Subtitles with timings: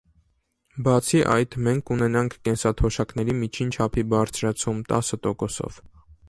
[0.85, 5.81] Բացի այդ, մենք կունենանք կենսաթոշակների միջին չափի բարձրացում տասը տոկոսով: